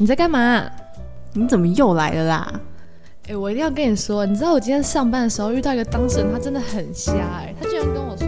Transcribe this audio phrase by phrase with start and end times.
[0.00, 0.66] 你在干嘛？
[1.34, 2.60] 你怎么又来了啦？
[3.28, 8.26] 哎、我一定要跟你说，你知道我今天上班的时候遇到一个当事人，他真的很瞎哎、他居然跟我说，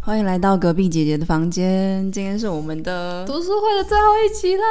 [0.00, 4.62] 欢迎来到隔壁姐姐的房间，今天是我们的读书会的最后一集了。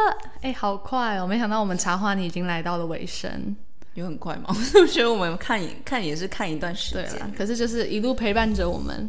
[0.41, 1.27] 哎、好快哦！
[1.27, 3.55] 没想到我们茶话你已经来到了尾声。
[3.93, 4.45] 有很快吗？
[4.81, 9.07] 我觉得我们看也看也是看一段时间。，可是就是一路陪伴着我们。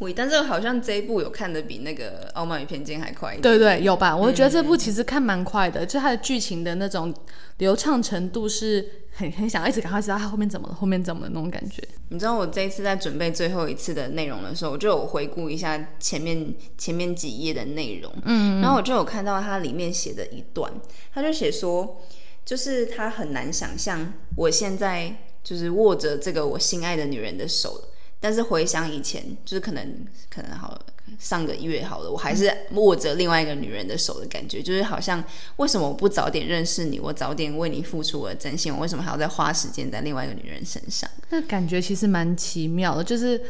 [0.00, 3.42] 喂，但是好像这一部有看的比那个《傲慢与偏见》还快一点。
[3.42, 4.16] 对对，有吧？
[4.16, 7.14] 我觉得这部其实看蛮快的，就它的剧情的那种
[7.58, 11.82] 流畅程度是很很想要一直赶快知道它后面怎么了，后面怎么了那种感觉。
[12.08, 20.72] 你知道我这一次在准备最后一次的内容的时候，我就有回顾一下前面前面几页的内容，嗯，然后我就有看到它里面写的一段，
[21.12, 22.00] 他就写说，
[22.46, 27.80] 就是他很难想象我现在就是握着这个我心爱的女人的手，
[28.20, 30.80] 但是回想以前，就是可能可能好。
[31.18, 35.22] 上个月好了，我还是握着另外一个女人的手的感觉，就是好像
[35.56, 41.10] 为什么我不早点认识你，我早点为你付出我的真心，我为什么还要再花时间在另外一个女人身上？
[41.30, 43.42] 那感觉其实蛮奇妙的，就是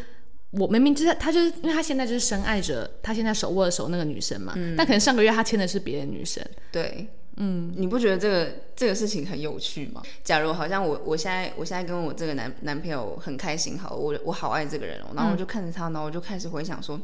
[0.52, 7.06] 我明明就是他，就是因为他现在就是深爱着他现在手握的手那个女生嘛，但可能上个月他牵的是别的女生，对，
[7.42, 10.02] 嗯，你不觉得这个这个事情很有趣吗？
[10.22, 17.00] 假如好像我我现在我现在跟我这个男男朋友很开心，好，我我好爱这个人哦，然后我就看着他，然后我就开始回想说，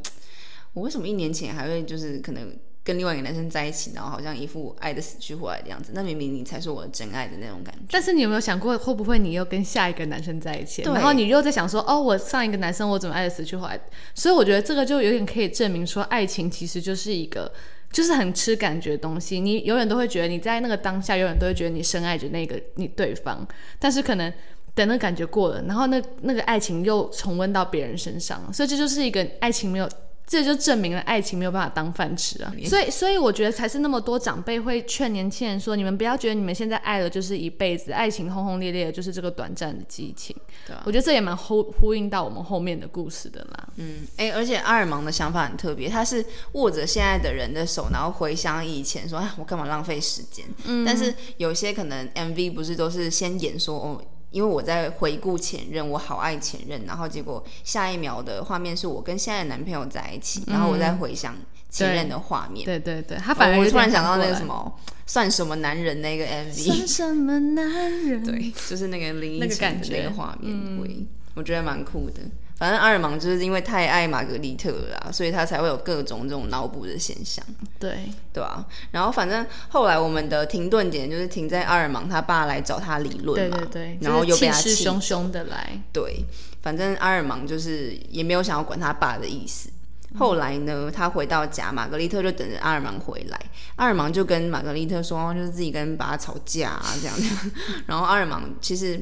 [0.75, 7.81] 我为什么一年前还会就是可能跟另外一个男生在一起，然后好像一副爱的死去活来的样子，那明明你才是我的真爱的那种感觉。
[7.91, 13.81] 但是你有没有想过，会不会你又跟下一个男生在一起，对然后你又在想说，哦，我上一个男生我怎么爱的死去活来？
[14.15, 17.51] 所以我觉得这个就有点可以证明说，爱情其实就是一个。
[17.97, 24.31] 就是很吃感觉的东西，你永远都会觉得你在那个当下，永远都会觉得你深爱着那个你对方，但是可能
[24.75, 29.89] 等那感觉过了，然后那那个爱情又重温到别人身上，所以这就是一个爱情没有，
[30.27, 32.53] 这就证明了爱情没有办法当饭吃啊。
[32.65, 40.35] 所以，所以我觉得才是那么多长辈会劝年轻人说，你们不要觉得你们现在爱了就是一辈子，爱情轰轰烈烈的就是这个短暂的激情。
[40.67, 43.69] 对啊我觉得这也蛮呼呼应到我们后面的故事的啦。
[43.77, 50.45] 嗯，哎、而且阿尔芒的想法很特别，他是握着现在的人的手，然后回想以前说，哎，我干嘛浪费时间？
[50.65, 54.03] 嗯，但是有些可能 MV 不是都是先演说哦。
[54.31, 61.35] 因为我在回顾前任，我好爱前任，然后结果下一秒的画面是我跟现在的男朋友在一起，然后我在回想
[61.71, 62.65] 前任的画面。
[62.65, 64.75] 对对对，他反而突然想到那个什么
[65.07, 67.65] 算什么男人那个 MV，算什么男
[68.03, 68.25] 人？
[68.25, 72.21] 对，就是那个林依那个晨的那个画面，对，我觉得蛮酷的。
[72.59, 77.45] 反正阿尔芒就是因为太爱玛格丽特了啦，所以他才会有各种这种脑补的现象，
[77.79, 85.79] 对，对啊、然后反正后来我们的停顿点就是停在阿尔芒他爸来找他理论嘛，对对对，然后又被他气势汹汹的来。
[85.93, 86.25] 对，
[86.63, 89.69] 反正阿尔芒就是也没有想要管他爸的意思。
[90.17, 93.39] 后来呢，他回到家，玛格丽特就等着阿尔芒回来。
[93.75, 97.53] 阿尔芒就跟玛格丽特说，哦就是自己跟爸吵架啊，这样这样。
[97.87, 98.99] 然后阿尔芒其实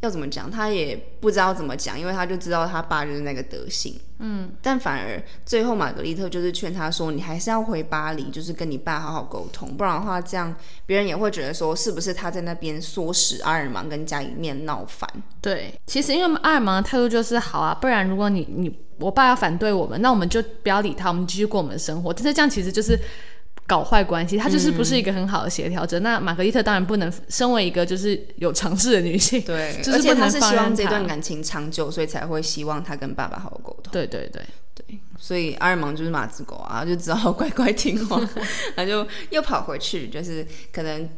[0.00, 3.98] 要怎么讲，他也不知道怎么讲，因为他就知道他爸就是那个德性。
[4.22, 15.08] 嗯，但反而最后玛格丽特就是劝他说，你还是要回巴黎，就是跟你爸好好沟通，不然的话，这样别人也会觉得说，是不是他在那边唆使阿尔芒跟家里面闹翻？
[15.40, 22.12] 对，其实因为阿尔芒的态度就是好啊，不然如果你你我爸要反对我们，那我们就不要理他，我们继续过我们的生活。
[22.12, 22.98] 但是这样其实就是
[23.70, 26.00] 搞坏关系，他就是不是一个很好的协调者。
[26.00, 33.92] 那玛格丽特当然不能，身为一个就是有尝试的女性，对， 就是而且他不能放是希望这段感情长久，所以才会希望他跟爸爸好好沟通。
[33.92, 34.44] 对对对，
[35.16, 38.20] 所以阿尔芒就是马子狗啊，就只好乖乖听话，
[38.74, 41.08] 他就又跑回去，就是可能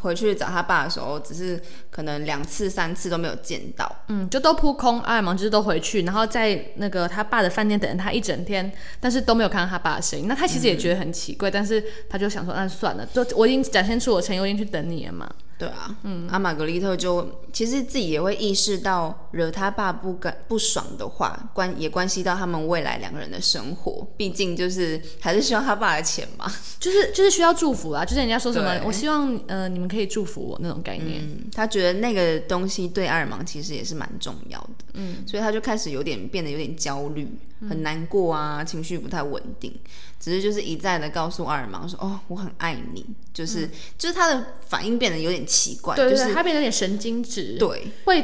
[0.00, 3.90] 回去找他爸的时候，只是可能两次三次都没有见到。
[4.08, 10.28] 嗯，就都扑空，阿尔芒就是都回去，然后在那个他爸的饭店等着他一整天，但是都没有看到他爸的身影。
[10.28, 15.28] 那他其实也觉得很奇怪，但是他就想说，那算了，就我已经展现出我诚意，我已经去等你了嘛。
[15.60, 24.06] 对啊，嗯，阿玛格丽特就其实自己也会意识到，惹他爸不敢不爽的话，关也关系到他们未来两个人的生活。
[24.16, 26.50] 毕竟就是还是希望他爸的钱嘛。
[26.78, 31.20] 就是 就是需要祝福啦，就是人家说什么，我希望呃你们可以祝福我那种概念。
[31.22, 37.28] 嗯，他觉得那个东西对阿尔芒其实也是蛮重要的，嗯，所以他就开始有点变得有点焦虑，
[37.68, 39.78] 很难过啊，情绪不太稳定，
[40.20, 48.22] 只是就是一再的告诉阿尔芒说，哦，我很爱你，就是、就是他的反应变得有点奇怪，对对对，就是他变得有点神经质，对会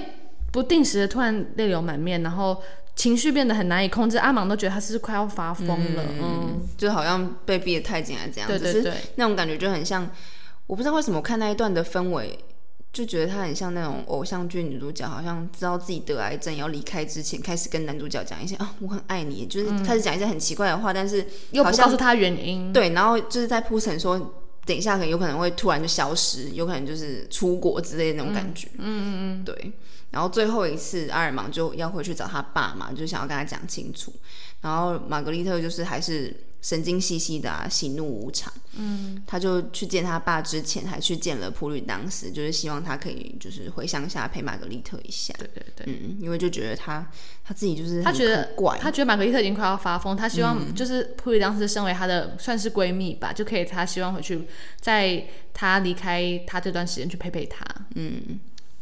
[0.52, 2.62] 不定时的突然泪流满面，然后
[2.94, 4.19] 情绪变得很难以控制。
[4.19, 10.06] 阿芒都觉得他是快要发疯了，嗯，就好像被逼得太紧还是怎样，对对对，那种感觉就很像，
[10.66, 12.38] 我不知道为什么我看那一段的氛围。
[12.96, 22.72] 就觉得他很像那种偶像剧女主角，好像知道自己得癌症要离开之前，开始跟男主角讲一些啊我很爱你，就是开始讲一些很奇怪的话，但是又不告诉他原因。
[22.72, 24.19] 对，然后就是在铺陈说，
[24.64, 28.66] 等一下可能有可能会突然就消失，有可能就是出国之类的那种感觉。
[28.78, 29.72] 嗯嗯嗯，对。
[30.10, 34.10] 然后最后一次，阿尔芒就要回去找他爸嘛，就想要跟他讲清楚。
[34.62, 36.34] 然后玛格丽特就是还是
[36.67, 38.53] 神经兮兮的啊，喜怒无常。
[38.73, 45.33] 嗯，他就去见他爸之前，还去见了普吕当时，就是希望他可以就是回乡下陪玛格丽特一下。
[45.39, 47.09] 对对对，嗯，因为就觉得他
[47.45, 54.49] 他自己就是他觉得怪，他觉得玛格丽特已经快要发疯，他希嗯望就是普吕当时身为他的算是闺蜜吧，就可以他希望回去，
[54.81, 55.25] 在
[55.55, 57.65] 他离开他这段时间去陪陪他。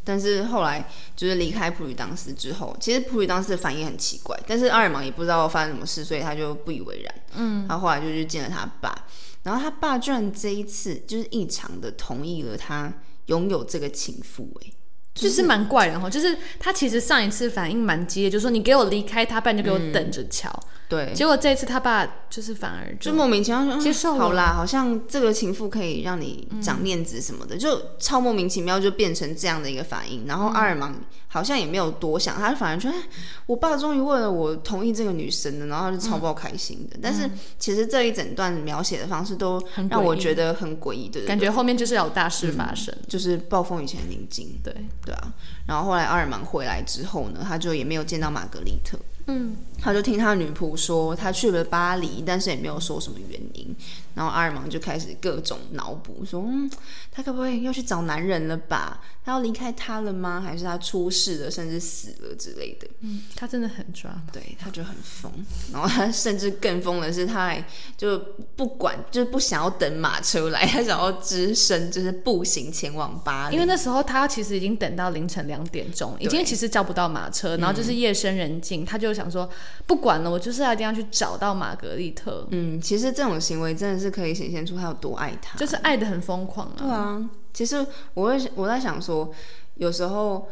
[0.05, 7.15] 但是后来就是离开普吕当斯之后，其实普吕当斯的反应很奇怪，但是阿尔芒也不知道发生什么事，所以他就不以为然。
[7.35, 8.95] 嗯，他后来就去见了他爸，
[9.43, 12.93] 然后他爸居然这一次就是异常的同意了他
[13.25, 14.73] 拥有这个情妇、欸，
[15.15, 20.51] 就是蛮怪的哈，就是他其实上一次反应蛮激烈，就说你给我离开他，不然就给我等着瞧。
[20.87, 30.25] 对，结果这一次他爸就是反而就就莫名其妙接受了好啦，好像这个情妇可以让你长面子什么的，就超莫名其妙就变成这样的一个反应。
[30.27, 30.95] 然后阿尔芒
[31.27, 33.01] 好像也没有多想，他反而觉得哎
[33.47, 36.97] 我爸终于为了我同意这个女生了，然后他就超爆开心的。
[37.01, 42.95] 但是其实这一整段描写的方式都很让我觉得很诡异，对感觉后面就是有大事发生。
[43.07, 44.59] 就是暴风雨前的宁静。
[44.63, 44.73] 对，
[45.03, 45.33] 对啊，
[45.65, 48.97] 然后后来阿尔芒回来之后呢，他就也没有见到玛格丽特。
[49.27, 49.55] 嗯，
[49.85, 53.75] 他就听他女仆说，他去了巴黎，但是也没有说什么原因。
[54.15, 56.67] 然后阿尔芒就开始各种脑补，说，嗯，
[57.11, 59.01] 他该不会要去找男人了吧？
[59.23, 60.41] 他要离开他了吗？
[60.43, 62.87] 还是他出事了，甚至死了之类的？
[63.01, 64.09] 嗯，他真的很抓。
[64.31, 65.31] 对，他就很疯。
[65.71, 67.63] 然后他甚至更疯的是，他还
[67.95, 68.17] 就
[68.55, 73.55] 不管，就是不想要等马车来，他想要只身，就是步行前往巴黎。
[73.55, 79.49] 因为那时候他其实已经等到凌晨两点钟，已经其实叫不到马车，然后就是夜深人静，他就想说
[79.87, 85.57] 不管了，我就是要一定要去找到玛格丽特，嗯，其实这种行为真的是可以显现出他有多爱她。
[85.57, 86.75] 就是爱的很疯狂啊。
[86.77, 89.31] 对啊，其实我会我在想说，
[89.75, 90.49] 有时候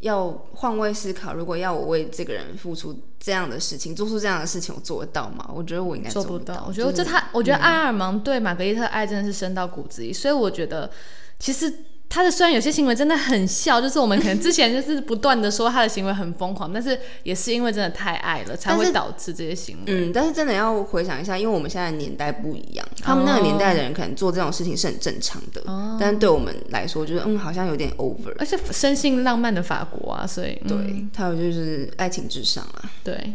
[0.00, 5.48] 要换位思考，如果要我为这个人付出这样的事情，做出这样的事情，我做得到吗？
[5.54, 6.64] 我觉得我应该不做不到。
[6.66, 10.90] 我觉得这他，我觉得阿尔芒对玛格丽特爱真的是深到骨子里，所以我觉得
[11.38, 11.72] 其实。
[12.12, 19.82] 他的虽然有些行为真的很笑，就是我们可能之前就是不断的说他的行为很疯狂，但是也是因为真的太爱了，才会导致这些行为。
[19.86, 25.62] 嗯，但是真的要回想一下，因为我们现在的年代不一样，他们那个年代的人可能做这种事情是很正常的，
[25.98, 28.34] 但是对我们来说，就是嗯，好像有点 over。
[28.38, 32.90] 而且生性浪漫的法国啊，所以嗯对，他有就是爱情至上啊。
[33.02, 33.32] 对，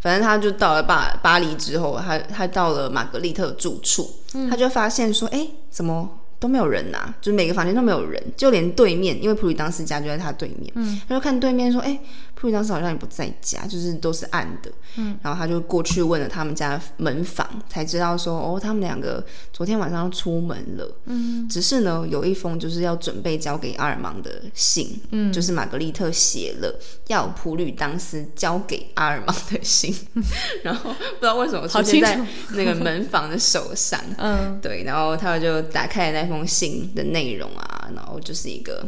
[0.00, 4.10] 反正他就到了巴巴黎之后，他他到了玛格丽特住处，
[4.50, 11.98] 他就发现说，哎、怎么都没有人呐、就是每个房间都没有人，就连对面，因为普里当斯家就在他对面，嗯，他就看对面说，哎、
[12.40, 29.92] 普里当斯好像也不在家，就是都是暗的，嗯，然后他就过去问了他们家门房，才知道说，哦，他们两个昨天晚上出门了，嗯，只是呢，有一封就是要准备交给阿尔芒的信，嗯，就是玛格丽特写了要普吕当斯交给阿尔芒的信，
[30.62, 38.86] 然后不知道为什么出现在那个门房的手上，嗯， 对，然后他就打开了那封信的内容啊，然后就是一个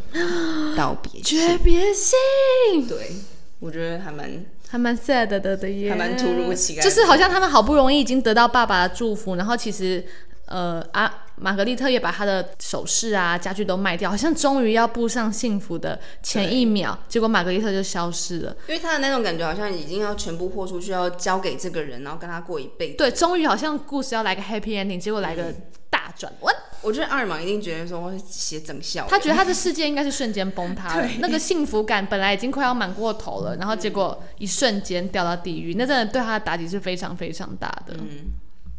[0.77, 3.11] 道别信，诀别信对
[3.61, 10.03] 我觉得还蛮还蛮 sad 的的耶，还蛮突如其来的就是好像他们好不容易已经得到爸爸的祝福，然后其实
[10.47, 18.57] 呃啊，玛格丽特也把她的首饰啊、家具都卖掉，好像终于要步上幸福的前一秒，结果玛格丽特就消失了。
[18.67, 22.97] 因为他的那种感觉好像已经要全部豁出去，要交给这个人，然后跟他过一辈子。
[22.97, 25.55] 对，终于好像故事要来个 happy ending，结果来个
[25.89, 26.55] 大转弯。
[26.83, 37.95] 我觉得阿尔芒一定觉得说写整笑，他觉得他的世界应该是瞬间崩塌了， 那个幸福感本来已经快要满过头了，然后结果一瞬间掉到地狱，那真的对他的打击是非常非常大的。
[37.99, 38.33] 嗯。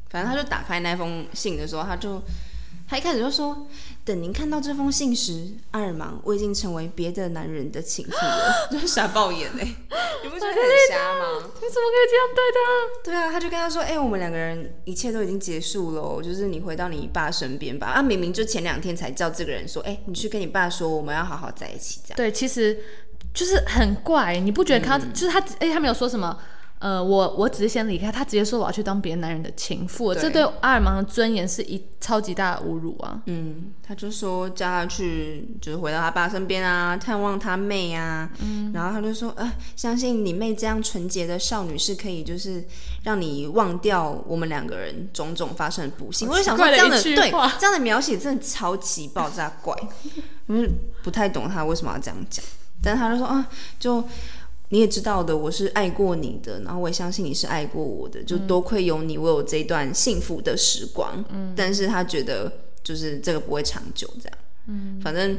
[0.10, 2.22] 反正他就打开那封信的时候，他就
[2.92, 3.66] 他一开始就说
[4.04, 8.68] ：“等您看到这封信时，阿尔芒我已经成为别的男人的情妇了。
[8.70, 9.64] ”就是傻爆眼哎、
[10.22, 11.40] 你不觉得很瞎吗？
[11.56, 12.60] 你怎么可以这样对他？
[13.06, 22.18] 对啊，他就跟他说：“哎、我们两个人一切都已经结束了哦，就是你回到你爸身边吧。”啊，明明就前两天才叫这个人说：“哎、你去跟你爸说，我们要好好在一起。”这样。
[22.18, 22.78] 对，其实
[23.34, 26.38] 就是很怪，你不觉得看到、就是他，而且他没有说什么，
[26.82, 33.22] 呃，我我只是先离开，他直接说我要去当别的男人的情妇，这对阿尔芒的尊严是一超级大的侮辱啊！
[33.28, 38.28] 嗯，他就说叫他去，就是回到他爸身边啊，探望他妹啊。
[38.40, 42.66] 嗯，然后他就说，呃，相信你妹这样纯洁的少女是可以，就是
[43.04, 46.28] 让你忘掉我们两个人种种发生的不幸。
[46.28, 49.78] 我就想说，这样的对这样的描写真的超级爆炸怪，
[50.48, 50.56] 我
[51.04, 52.44] 不太懂他为什么要这样讲，
[52.82, 53.48] 但他就说啊，
[53.80, 54.04] 就。
[54.72, 61.24] 你也知道的，我是爱过你的，然后我也相信你是爱过我的，就多亏有你，我有这段幸福的时光。
[61.30, 62.52] 嗯，但是他觉得
[62.84, 64.38] 就是这个不会长久，这样。
[64.68, 65.38] 嗯，反正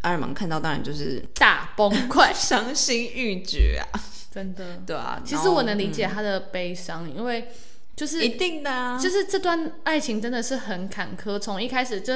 [0.00, 4.00] 阿尔芒看到当然就是大崩溃，伤心欲绝啊，
[4.30, 4.82] 真的。
[4.86, 7.48] 对啊，其实我能理解他的悲伤，因为。
[7.98, 11.36] 就是一定的啊，就是这段爱情真的是很坎坷。
[11.36, 12.14] 从一开始，就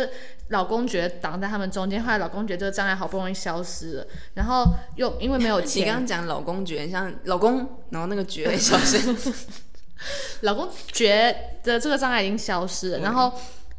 [0.50, 5.82] 老公觉得挡在他们中间，后来老公觉得这个障碍好不容易消失了，然后又因为没有钱。
[5.82, 8.96] 你刚刚讲老公觉得像老公，然后那个觉消失
[10.42, 13.32] 老公觉得这个障碍已经消失了，然后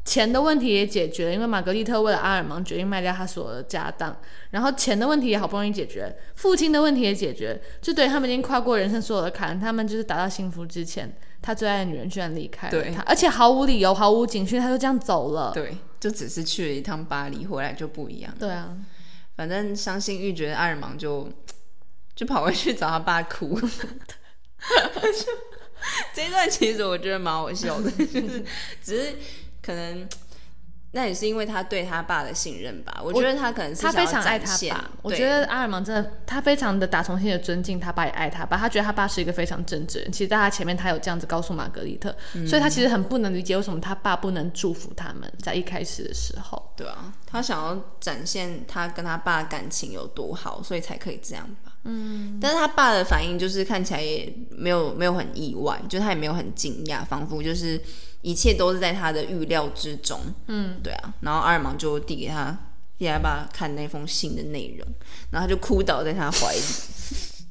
[0.03, 4.13] 钱的问题也解决了，因为玛格丽特为了阿尔芒决定卖掉他所有的家当，
[4.51, 11.10] 然后钱的问题也好不容易解决，父亲的问题也解决，就对他们已经跨过人生所有的坎，他们就是达到幸福之前。
[11.43, 15.51] 他最爱的女人居然离开了他，而且毫无理由、毫无警讯，他就这样走了。
[15.53, 18.33] 对，就只是去了一趟巴黎，回来就不一样。
[18.39, 18.75] 对啊，
[19.35, 21.29] 反正伤心欲绝的阿尔芒就
[22.15, 23.59] 就跑回去找他爸哭。
[26.15, 28.45] 这一段其实我觉得蛮好笑的，就是
[28.81, 29.15] 只是
[29.62, 30.07] 可能。
[30.95, 33.01] 那也是因为他对他爸的信任吧？
[33.03, 34.91] 我觉得他可能是他非常爱他爸。
[35.01, 38.55] 我觉得阿尔芒真的，他非常的打从心的尊敬他爸，也爱他爸。
[38.55, 40.12] 他觉得他爸是一个非常正直人。
[40.12, 42.15] 其实在他前面，他有这样子告诉玛格丽特，
[42.47, 46.71] 所以他其实很不能理解为什么他爸不能祝福他们在一开始的时候。
[46.77, 51.71] 对啊，他想要展现他跟他爸感情有多好，所以才可以这样吧。
[51.85, 52.38] 嗯。
[52.39, 57.81] 但是他爸的反应就是看起来也没有没有很意外，就他也没有很惊讶，仿佛就是。
[58.24, 62.50] 一切都是在他的预料之中，嗯，对啊，然后阿尔芒就递给他，
[62.98, 64.88] 递给他爸看那封信的内容，
[65.30, 66.62] 然后他就哭倒在他怀里，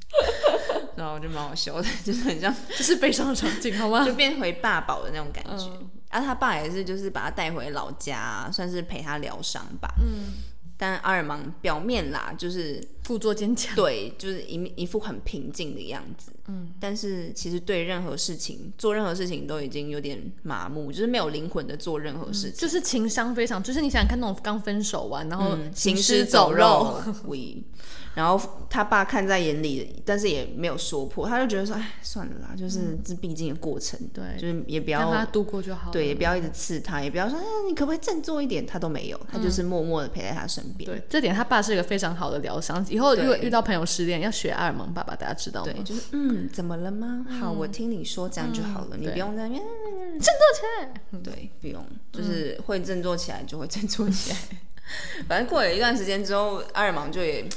[0.96, 4.04] 然后就蛮好笑的，就是很像，就是悲伤的场景，好吗？
[4.04, 5.66] 就变回爸宝的那种感觉，
[6.08, 10.32] 啊，他爸也是，就是把他带回老家，算是陪他疗伤吧，嗯。
[10.76, 16.32] 但阿尔芒表面啦，就是故作坚强，对，就是一一副很平静的样子。
[16.48, 27.00] 嗯，但是其实对任何事情做任何事情都已经有点麻木，就是没有灵魂的做任何事情，就是情商非常，就是你想看那种刚分手完然后行尸走肉。
[28.14, 38.66] 然后他爸看在眼里，但是也没有说破，他就觉得说，哎，算了啦，就是这毕竟的过程，对，就是也不要让他度过就好，对，也不要一直刺他，也不要说，哎，你可不可以振作一点？
[38.66, 40.90] 他都没有，他就是默默的陪在他身边。
[40.90, 42.84] 对，这点他爸是一个非常好的疗伤。
[42.90, 45.72] 以后如果遇到朋友失恋，要学阿尔蒙爸爸，大家知道吗？
[45.72, 47.26] 对，就是嗯，怎么了吗？
[47.40, 51.20] 好，我听你说，这样就好了，你不用在那边振作起来。
[51.24, 54.36] 对，不用，就是会振作起来就会振作起来。
[55.26, 57.48] 反正过了一段时间之后，阿尔芒就也。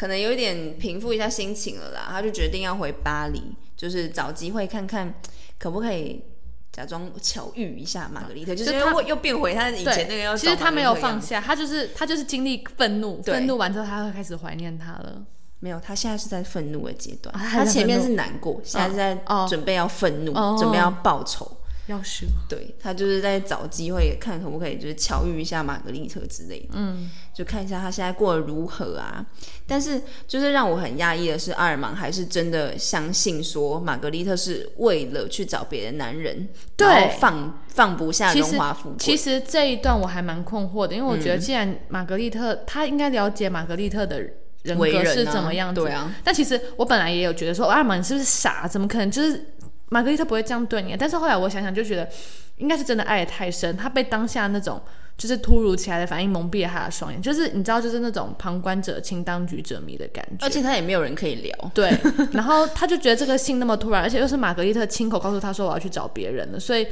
[0.00, 5.12] 可能有一点平复一下心情了啦，他就决定要回巴黎，就是找机会看看
[5.58, 6.24] 可不可以
[6.72, 10.34] 假装巧遇一下玛格丽特，就是又又变回他以前那个要。
[10.34, 15.22] 其实他没有放下，他就是他就是经历愤怒，愤怒完之后他会开始怀念他了。
[15.58, 21.58] 没有，他现在是在愤怒的阶段，他前面是难过，现在是在准备要愤怒，准备要报仇。
[21.90, 29.26] 要是对他就是在找机会看可不可以就是巧遇一下玛格丽特之类的，嗯，就看一下他现在过得如何啊。
[29.66, 38.98] 但是就是让我很讶异的是，阿尔芒还是真的相信说玛格丽特是为了去找别的男人，对，放放不下荣华富贵。
[38.98, 44.20] 其实这一段我还蛮困惑的，因为我觉得既然玛格丽特他应该了解玛格丽特的
[44.62, 46.14] 人格是怎么样子，对啊。
[46.22, 48.68] 但其实我本来也有觉得说，阿尔芒你是不是傻？
[48.68, 49.44] 怎么可能就是？
[49.90, 52.08] 玛格丽特不会这样对你，但是后来我想想就觉得，
[52.56, 54.80] 应该是真的爱的太深，他被当下那种
[55.18, 60.46] 就是突如其来的反应蒙蔽了他的双眼，就是你知道，就是那种旁观者清，当局者迷的感觉。
[60.46, 61.70] 而且他也没有人可以聊。
[61.74, 61.92] 对，
[62.32, 66.86] 然后他就觉得这个信那么突然，而且又是玛格丽特亲口告诉他说我要去找别人了，所以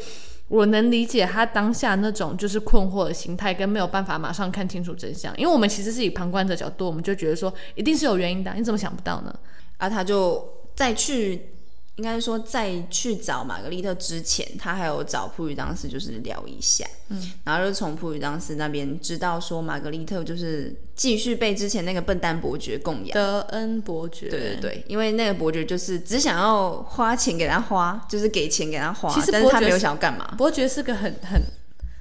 [0.48, 5.32] 我能理解他当下那种就是困惑的心态，跟没有办法马上看清楚真相。
[5.38, 9.32] 因为我们其实是以旁观者角度，我们就觉得说一定是有原因的，你怎么想不到呢？
[9.76, 11.54] 啊，他就再去。
[11.98, 23.12] 应该说，在去找玛格丽特之前，他还有找普吕当斯，就是聊一下，嗯，然后就从普吕当斯那边知道说，玛格丽特就是继续被之前那个笨蛋伯爵供养。
[23.12, 30.34] 德恩伯爵，对对对，因为那个伯爵就是只想要花钱给他花，就是给钱给他花，但是他没有想要干嘛。
[30.38, 31.42] 伯爵是个很很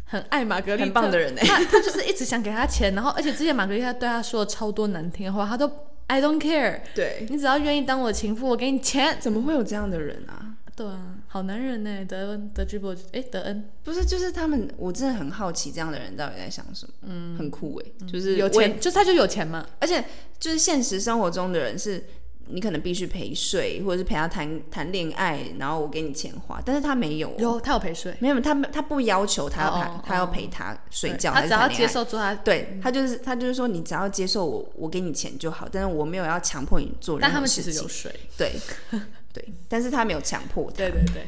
[0.06, 5.68] 很爱玛格丽特很棒的人哎，他他就是一直想给他钱，然后而且之前玛格丽特对他说了超多难听的话，他都。
[6.08, 9.18] ，I don't care，对，你只要愿意当我情妇，我给你钱。
[9.20, 10.56] 怎么会有这样的人啊？
[10.76, 16.94] 对啊，好男人呢，德恩德居伯，哎，德恩不是，就是他们，我真的很好奇这样的人到底在想什么。
[17.02, 19.66] 嗯，很酷哎，就是有钱，就他就有钱嘛。
[19.80, 20.04] 而且
[20.40, 22.04] 就是现实生活中的人是。
[22.50, 37.30] 你可能必须陪睡，或者是陪他谈谈恋爱，然后我给你钱花，但是他没有，有他有陪睡，没有他他不要求他他他要陪他睡觉，他只要接受做他，对他就是他就是说你只要接受我我给你钱就好，但是我没有要强迫你做任何事情。
[37.30, 38.54] 但他们其实有睡，对
[39.34, 41.28] 对，但是他没有强迫他，对对对，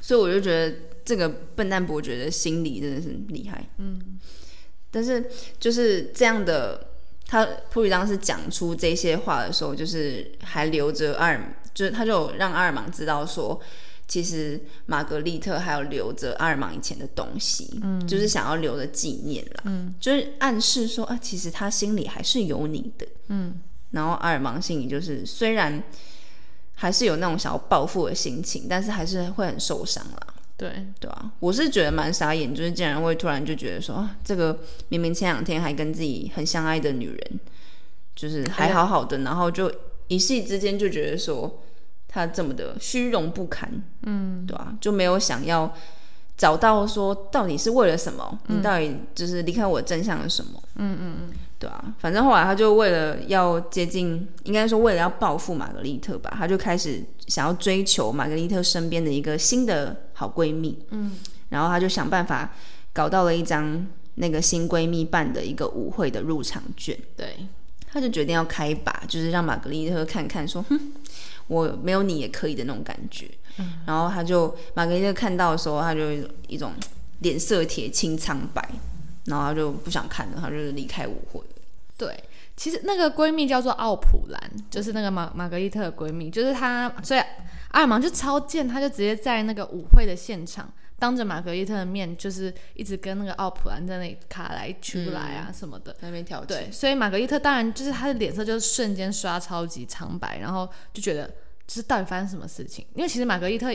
[0.00, 4.18] 所以我就觉得这个笨蛋伯爵的心理真的是厉害，嗯，
[4.90, 6.88] 但是就是这样的。
[7.26, 13.58] 他普吕当时讲出这些话的时候，就是还留着阿尔，就是他就让阿尔芒知道说，
[14.06, 23.58] 其实玛格丽特还有留着阿尔芒以前的东西，嗯，就是想要留着纪念啦，嗯，就是暗示说啊，其实他心里还是有你的，嗯，
[23.90, 25.82] 然后阿尔芒心里就是虽然
[26.74, 30.33] 还是有那种想要报复的心情，但是还是会很受伤啦。
[30.56, 34.58] 对对啊，我是觉得蛮傻眼，就是竟然会突然就觉得说，啊，这个
[34.88, 37.40] 明明前两天还跟自己很相爱的女人，
[38.14, 39.72] 就是还好好的，然后就
[40.08, 41.62] 一夕之间就觉得说，
[42.06, 43.68] 她这么的虚荣不堪，
[44.02, 45.74] 嗯，对啊，就没有想要
[46.36, 50.62] 找到说到底是为了什么，你到底就是离开我真相是什么？
[50.76, 51.32] 嗯嗯嗯。
[51.64, 60.78] 对啊，反正后来他就为了要接近，应该说为了要报复玛格丽特吧，他就开始想要追求玛格丽特身边的一个新的好闺蜜。
[60.90, 61.12] 嗯，
[61.48, 62.52] 然后他就想办法
[62.92, 66.94] 搞到了一张那个新闺蜜办的一个舞会的入场券。
[67.16, 67.34] 对，
[67.90, 70.78] 他就决定要开一把，就是让玛格丽特看看，说哼，
[71.46, 73.26] 我没有你也可以的那种感觉。
[73.56, 76.12] 嗯，然后他就玛格丽特看到的时候，他就
[76.46, 76.72] 一种
[77.20, 78.68] 脸色铁青苍白，
[79.24, 81.40] 然后他就不想看了，他就离开舞会。
[81.96, 82.24] 对，
[82.56, 87.20] 其实那个闺蜜叫做奥普兰，就是那个玛玛格丽特的闺蜜，就是她，所以
[87.68, 96.44] 阿尔芒就超贱，他就直接在那个舞会的现场，当着玛格丽特的面，就是一直跟那个奥普兰在那里卡来出来啊什么的，在那边跳。
[96.44, 101.26] 对，所以玛格丽特当然就是她的脸色就是瞬间刷超级苍白，然后就觉得
[101.66, 102.84] 就是到底发生什么事情？
[102.94, 103.72] 因为其实玛格丽特。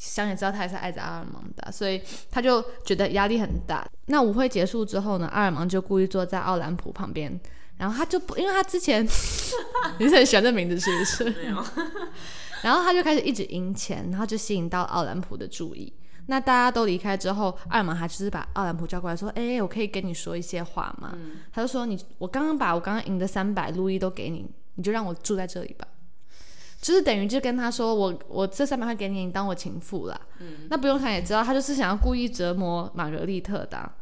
[0.00, 3.86] 想也知道他也是爱着阿尔芒的，所以他就觉得压力很大。
[4.06, 7.38] 那舞会结束之后呢，阿尔芒就故意坐在奥兰普旁边，
[7.76, 9.04] 然后他就不，因为他之前
[10.00, 11.24] 你是很喜欢这名字是不是？
[11.24, 11.62] 没有。
[12.64, 15.92] 然后他就开始一直赢钱，然后就吸引到奥兰普的注意。
[16.26, 21.12] 那大家都离开之后，阿尔芒还就是把奥兰普叫过来说：“哎，我可以跟你说一些话吗？”
[21.52, 25.86] 他就说：“你，我刚刚把我刚刚赢的三百路易都给你，你就让我住在这里吧。”
[26.80, 30.18] 就是等于就跟他说，我我这三百块给你，你当我情妇啦。
[30.38, 33.92] 嗯，那不用想也知道，他就是想要故意折磨玛格丽特的。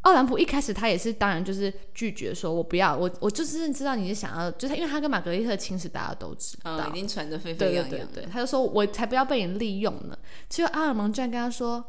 [0.00, 8.08] 奥兰普一开始他也是，当然就是拒绝说，我不要，我我就是知道你是想要，就是因为他跟玛格丽特情史大家都知道，已经传得沸沸扬扬。
[8.08, 10.18] 对，他就说，我才不要被你利用呢。
[10.48, 11.84] 结果阿尔蒙居然跟他说，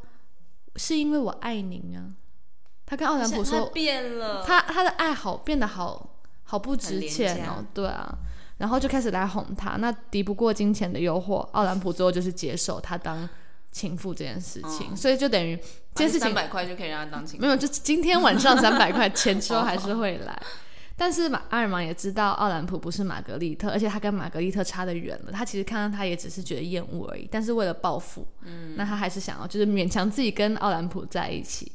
[0.75, 2.13] 是因为我爱您啊。
[2.85, 7.65] 他跟奥兰普说，变了，他他的爱好变得好好不值钱哦。
[7.73, 8.15] 对啊。
[8.63, 13.27] 然后就开始来哄他，那敌不过金钱的诱惑，奥兰普最后就是接受他当
[13.73, 15.53] 情妇这件事情，所以就等于
[15.93, 20.41] 这件事情三百块就可以让他当情妇，没有，就今天晚上三百块钱之后还是会来。
[20.95, 31.69] 但是马阿尔芒也知道奥兰普不是玛格丽特，而且他跟玛格丽特差得远了，他其实看到他也只是觉得厌恶而已，但是为了报复，嗯，那他还是想要就是勉强自己跟奥兰普在一起。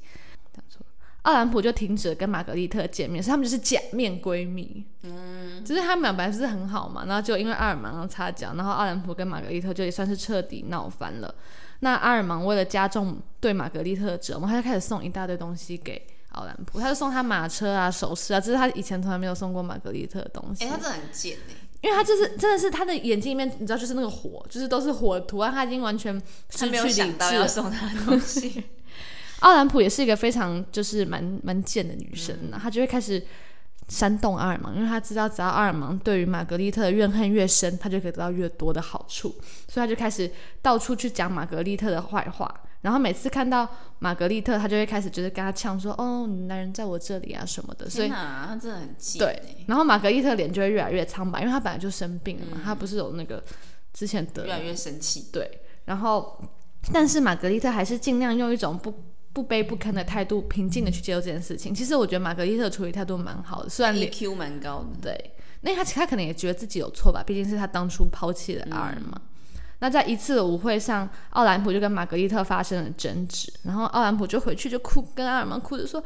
[1.23, 4.85] 奥兰普就停止了跟玛格丽特见面，所以他们就是假面闺蜜。
[5.03, 11.35] 嗯，只是他们俩本来是很好嘛，然后就因为阿尔芒擦脚，然后奥兰普跟玛格丽特就也算是彻底闹翻了。
[11.81, 16.01] 那阿尔芒为了加重对玛格丽特的折磨，他就开始送一大堆东西给
[16.31, 20.65] 奥兰普，他就送他马车啊、首饰啊，这是他以前从来没有送过玛格丽特的东西。
[20.65, 26.15] 哎，他真的很贱哎，因为他就是真的是他的眼睛里面，你知道，就是那个火，就是都是火图案，他已经完全
[26.51, 28.65] 失去理智，要送他的东西。
[29.41, 33.25] 奥兰普也是一个非常就是蛮蛮贱的女生呢，她就会开始
[33.89, 39.29] 煽动阿尔芒，因为她知道只要阿尔芒对于玛格丽特的怨恨越深，她就可以得到越多的好处，
[39.69, 42.63] 所以她就开始到处去讲玛格丽特的坏话。
[42.81, 43.69] 然后每次看到
[44.01, 49.19] 玛格丽特，她就会开始就是跟她呛说：“哦，你男人在我这里啊什么的。”所以她真的很贱。
[49.21, 53.43] 对，然后玛格丽特脸就会越来越苍白，因为她本来就生病了嘛，她不是有那个
[53.93, 55.27] 之前得越来越生气。
[55.33, 56.41] 对，然后
[56.93, 58.93] 但是玛格丽特还是尽量用一种不。
[59.41, 61.73] 不卑不吭的态度，平静的去接受这件事情。
[61.73, 64.99] 其实我觉得玛格丽特处理态度蛮好的，虽然 EQ 蛮高的。
[65.01, 69.21] 对，那他他可能也觉得自己有错吧，毕竟是他当初抛弃了阿尔嘛。
[69.79, 76.03] 那在一次的舞会上，奥兰普就跟玛格丽特发生了争执，然后奥兰普就回去就哭，跟阿尔曼哭着说：“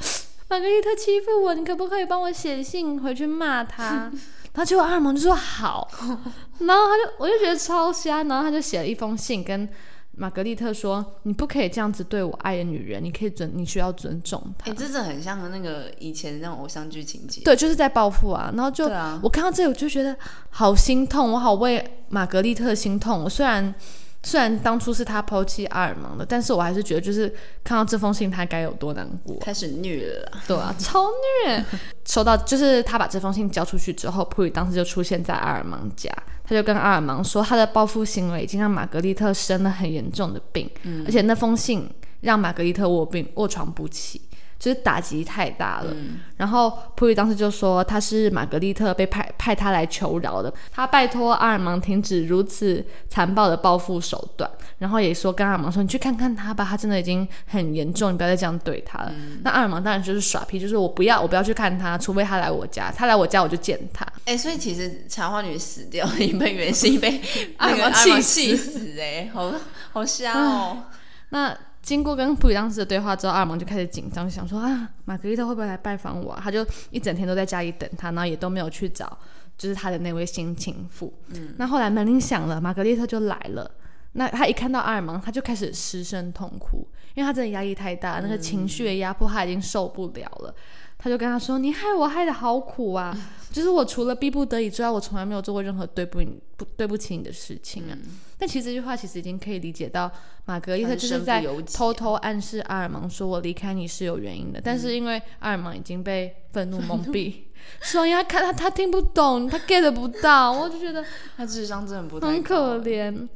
[0.50, 4.12] 玛格丽特欺负我，你可不可以帮我写信回去骂他？
[4.52, 5.88] ”然后结果阿尔芒就说好，
[6.60, 9.66] 然后他就我就觉得超瞎，然后他就写了一封信跟
[10.14, 14.70] 玛格丽特说：“你不可以这样子对我爱的女人，你可以尊，你需要尊重她。
[14.70, 17.40] 哎、这真的很像那个以前那种偶像剧情节。
[17.42, 18.52] 对，就是在报复啊。
[18.54, 20.14] 然后就、啊我看到这里，我就觉得
[20.50, 23.24] 好心痛，我好为玛格丽特心痛。
[23.24, 23.74] 我虽然
[24.24, 27.32] 虽然当初是他抛弃阿尔芒的，但是我还是觉得，就是
[27.64, 29.36] 看到这封信，他该有多难过。
[29.40, 31.08] 开始虐了啦，对啊， 超
[31.46, 31.64] 虐。
[32.06, 36.10] 收到就是他把这封信交出去之后，普里当时就出现在阿尔芒家，
[36.44, 40.70] 他就跟阿尔芒说，他的报复行为已经让玛格丽特生了很严重的病，
[41.04, 41.88] 而且那封信
[42.20, 44.20] 让玛格丽特卧病卧床不起。
[44.62, 45.92] 就是打击太大了，
[46.36, 54.48] 然后普里当时就说他是玛格丽特被派派他来求饶的，他拜托阿尔芒停止如此残暴的报复手段，
[54.78, 59.12] 然后也说跟阿尔芒说你去看看他吧，他真的已经很严重，你不要再这样对他了。
[59.42, 64.06] 那阿尔芒当然就是耍皮，就是我不要我不要去看他，除非他来我家，他来我家我就见他。
[64.26, 67.20] 哎、所以其实茶花女死掉的一份原因是因为
[67.56, 69.52] 阿尔那个芒气死气死、哎，好
[69.92, 70.84] 好瞎哦。
[71.30, 76.40] 那经过跟普里当时的对话之后，阿尔芒就开始紧张，想说啊，玛格丽特会不会来拜访我、啊？
[76.42, 79.18] 他就一整天都在家里等他，然后也都没有去找，
[79.58, 81.12] 就是他的那位新情妇。
[81.34, 83.68] 嗯，那后来门铃响了，玛格丽特就来了。
[84.12, 90.54] 那他一看到阿尔芒，他就开始失声痛哭，因为他真的压力太大，那个情绪的压迫他已经受不了了。
[90.98, 93.16] 他就跟他说：“你害我害得好苦啊！
[93.52, 97.98] 就是我除了逼不得已之外，我从来没有做过任何对不你不对不起你的事情啊。
[98.38, 100.10] 但其实这句话其实已经可以理解到，
[100.46, 107.34] 马格丽特就是在偷偷暗示阿尔芒说：“我离开你是有原因的。”但是因为阿尔芒已经被愤怒蒙蔽，
[107.82, 111.04] 所以他看他他听不懂，他 get 不到，我就觉得
[111.36, 113.28] 他智商真的不太很可怜。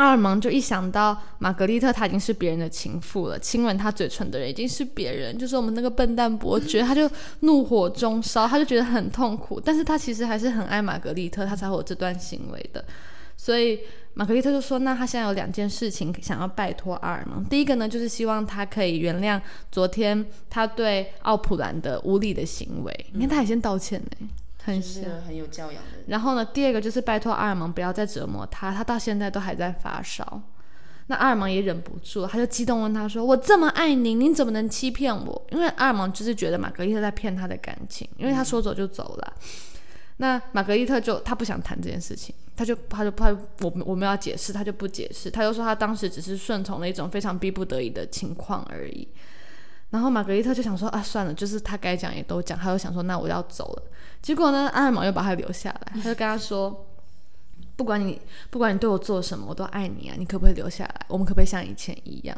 [0.00, 7.08] 阿尔芒就一想到玛格丽特，她已经是别人的情妇了，亲吻她嘴唇的人已经是别人，就是我们那个笨蛋伯爵，他就
[7.40, 12.82] 怒火中烧，他就觉得很痛苦，但是他其实还是很爱玛格丽特，他才会有这段行为的。
[13.36, 13.80] 所以
[14.14, 17.44] 玛格丽特就说：“那他现在有两件事情想要拜托阿尔芒。
[17.44, 19.38] 第一个呢，就是希望他可以原谅
[19.70, 23.06] 昨天他对奥普兰的无理的行为。
[23.12, 24.28] 你看，他也先道歉呢，
[24.64, 25.04] 很就是。
[25.26, 26.04] 很有教养的人。
[26.08, 30.42] 然后呢，第二个就是拜托阿尔蒙不要再折磨他，他到现在都还在发烧。
[31.06, 39.32] 那阿尔芒也忍不住，他就激动问他说：“我这么爱你，你怎么能欺骗我？”因为阿尔芒就是觉得玛格丽特在骗他的感情，因为他说走就走了。
[40.18, 49.08] 那玛格丽特就他不想谈这件事情，他就他就他我们我们要解释，他就不解释，他就说他当时只是顺从了一种非常逼不得已的情况而已。
[49.90, 53.82] 然后玛格丽特就想说啊，算了，就是他该讲也都讲，他就想说那我要走了。
[54.22, 56.86] 结果呢，阿尔芒又把他留下来，他就跟他说，
[57.76, 61.06] 不管你不管你对我做什么，我都爱你啊，你可不可以留下来？
[61.08, 62.36] 我们可不可以像以前一样？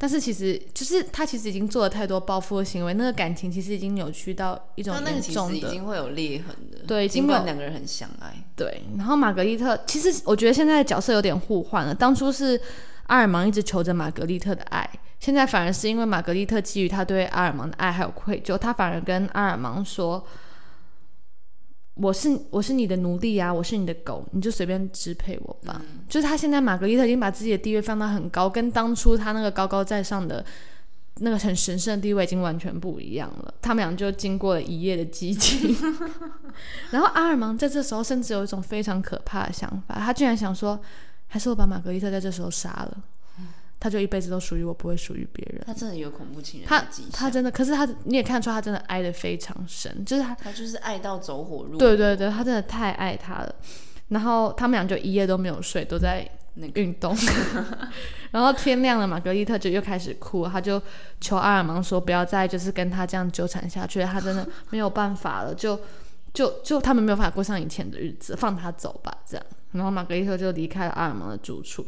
[0.00, 8.32] 但是其实就是他其实已经做了太多报复的行为，那个感情其实已经扭曲到一种严重的经会有裂痕的，对已经尽管两个人很相爱。
[8.54, 11.92] 对，然后玛格丽特其实我觉得现在的角色有点互换了。
[11.92, 12.60] 当初是
[13.08, 14.88] 阿尔芒一直求着玛格丽特的爱，
[15.20, 20.24] 现在反而是因为玛格丽特基于他对阿尔芒的爱还有愧疚，他反而跟阿尔芒说
[21.94, 25.82] ：“我是我是你的奴隶啊，我是你的狗，你就随便支配我吧。
[26.08, 30.44] 就是他现在玛格丽特已经把自己的地位放到很高，跟当初他那个高高在上的。
[31.20, 35.76] 那个很神圣的地位已经完全不一样了，他们俩就经过了一夜的激情，
[36.92, 40.80] 然后阿尔芒在这时候甚至有一种非常可怕的想法，他居然想说，
[41.26, 43.02] 还是我把玛格丽特在这时候杀了，
[43.80, 45.62] 他就一辈子都属于我，不会属于别人。
[45.66, 51.78] 他真的有恐怖情人他他真的，可是他你也看出他真的爱的非常深，就是他，他就是爱到走火入魔。
[51.78, 53.54] 对对对，他真的太爱他了。
[54.08, 57.14] 然后他们俩就一夜都没有睡，都在那个运动。
[58.32, 60.80] 然后天亮了，玛格丽特就又开始哭，他就
[61.20, 65.78] 求阿尔芒说不要再就是跟他这样纠缠下去了，他真的没有办法了，就
[66.32, 69.46] 就就他们没有办法过上以前的日子，放他走吧，这样。
[69.72, 71.86] 然后玛格丽特就离开了阿尔芒的住处。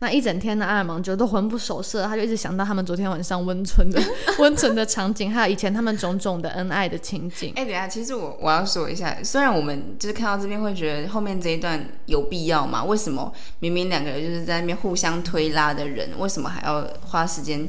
[0.00, 4.02] 那一整天呢，阿尔芒就都魂不守舍，他就一直想到他们昨天晚上温存的
[4.38, 7.52] 温存的场景，还有以前他们种种的恩爱的情景。
[7.56, 12.84] 哎、等下，其实我我要说一下，虽然我们就是看到这边会觉得后面这一段有必要吗？
[12.84, 17.66] 为什么明明两个人就是在那边互相推拉的人，为什么还要花时间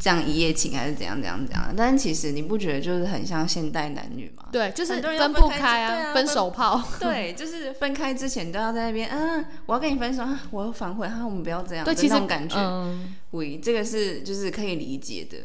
[0.00, 1.74] 这样一夜情，还是怎样怎样怎样？
[1.76, 4.46] 但是其实你不觉得就是很像现代男女吗？
[4.50, 6.82] 对，就是分不开对啊分手炮。
[6.98, 15.36] 对，就是分开之前都要在那边，嗯，我要跟你分手，啊、我要反悔，哈、我们不要这样，对，的其实感觉，嗯，喂，这个是就是可以理解的，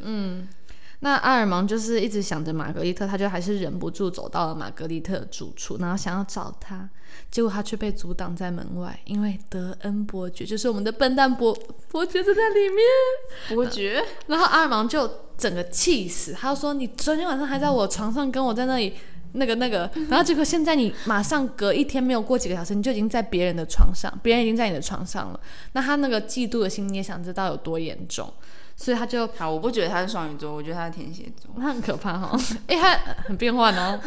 [1.01, 6.89] 那阿尔芒就是一直想着玛格丽特，他就还是忍不住走到了玛格丽特的住处，然后想要找她，
[7.29, 11.53] 结果他却被阻挡在门外，因为德恩伯爵就是我们的笨蛋伯
[11.89, 12.79] 伯爵就在里面。
[13.49, 18.93] 伯爵，然后阿尔芒就整个气死，他就说：“你昨天晚上还在我床上跟我在那里
[19.33, 25.39] 那个那个，然后结果现在你马上隔一天没有过几个小时，你就已经在别人的床上，别人已经在你的床上了。
[25.73, 28.33] 那他那个嫉妒的心，你也想知道有多严重，
[28.75, 31.49] 所以他就好，我不觉得他是双鱼座，我觉得他是天蝎座。
[31.57, 33.99] 他很可怕哈， 哎、他很变幻哦。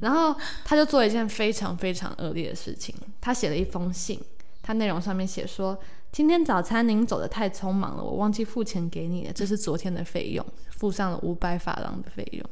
[0.00, 4.20] 然后他就做了一件非常非常恶劣的事情，他写了一封信，
[4.62, 5.76] 他内容上面写说：
[6.12, 12.44] 今天早餐您走的太匆忙了，我忘记付钱给你了，这是昨天的费用，付上了五百法郎的费用。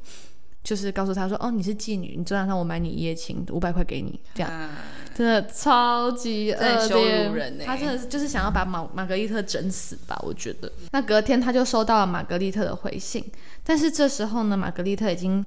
[0.64, 4.70] 就是告诉他说，哦，你是妓女，你昨晚上我买你一夜情，五百块给你，这样嗯，
[5.14, 10.72] 真的超级恶真的羞劣辱人欸他真的是就是想要把玛玛格丽特整死吧，我觉得。
[10.90, 13.22] 那隔天他就收到了玛格丽特的回信，
[13.62, 15.44] 但是这时候呢，玛格丽特已经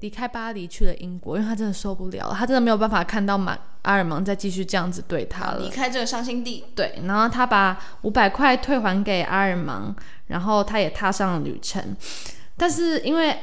[0.00, 5.68] 离开巴黎去了英国，因为他真的受不了了，他真的没有办法看到马阿尔芒再继续这样子对他了离。
[5.68, 6.64] 开这个伤心地。
[6.74, 9.94] 对，然后他把五百块退还给阿尔芒，
[10.28, 11.94] 然后他也踏上了旅程。
[12.56, 13.36] 但是因为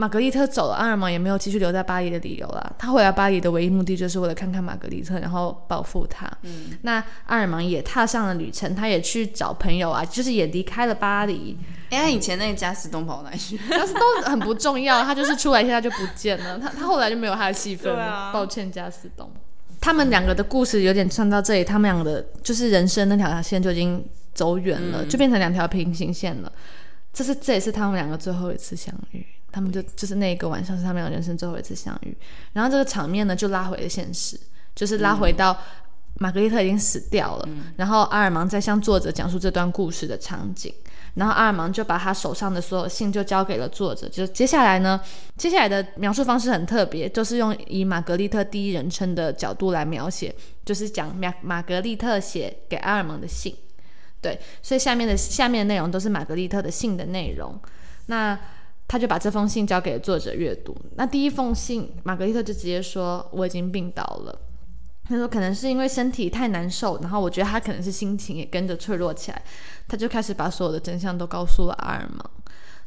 [0.00, 2.74] 玛格丽特走了，阿尔芒也没有继续留在巴黎的理由了。
[2.78, 6.26] 他回来巴黎的唯一目的就是为了看看玛格丽特，然后报复他。
[6.40, 11.54] 嗯，那阿尔芒也踏上了旅程，他也去找朋友啊，就是也离开了巴黎。
[11.90, 13.60] 哎、他以前那个加斯东跑哪里去？
[13.68, 18.02] 但是都很不重要，他就是出来一下就不见了，他他后来就没有他的戏份了。
[18.02, 19.30] 啊抱歉，加斯东。
[19.82, 26.50] 他们两个的故事有点串到这里，他们两个的就是人生那条线就已经走远了，就变成两条平行线了。
[27.12, 32.16] 这是这也是他们两个最后一次相遇，他们就就是那一个晚上是他们两个人生最后一次相遇。
[32.52, 34.38] 然后这个场面呢就拉回了现实，
[34.74, 35.56] 就是拉回到
[36.14, 40.72] 玛格丽特已经死掉了，然后阿尔芒在向作者讲述这段故事的场景。
[41.14, 44.08] 然后阿尔芒就把他手上的所有信就交给了作者。
[44.08, 45.00] 就接下来呢，
[45.36, 50.32] 接下来的描述方式很特别，就是用以玛格丽特第一人称的角度来描写，
[50.64, 53.52] 就是讲玛玛格丽特写给阿尔芒的信。
[54.20, 57.58] 对，所以下面的下面的内容都是玛格丽特的信的内容。
[58.06, 58.38] 那
[58.90, 60.76] 他就把这封信交给作者阅读。
[60.96, 64.36] 那第一封信，玛格丽特就直接说：“我已经病倒了。”
[65.08, 69.40] 他说：“可能是因为身体太难受，然后我觉得他可能是心情也跟着脆弱起来。”
[69.86, 72.30] 他就开始把所有的真相都告诉了阿尔芒。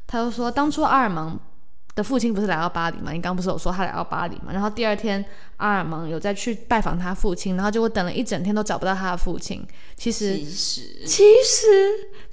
[0.05, 1.39] 他就说，当初阿尔芒
[1.95, 3.13] 的父亲不是来到巴黎吗？
[3.13, 4.51] 你刚刚不是有说他来到巴黎吗？
[4.51, 5.23] 然后第二天，
[5.55, 9.65] 阿尔芒有再去拜访他父亲，然后结果等了一整天都找不到他的父亲。
[9.95, 11.65] 其实，其实其实